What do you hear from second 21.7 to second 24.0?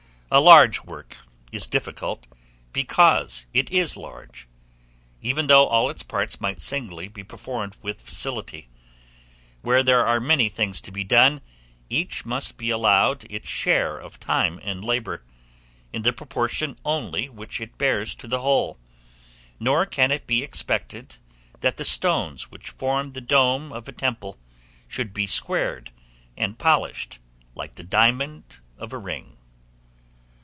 the stones which form the dome of a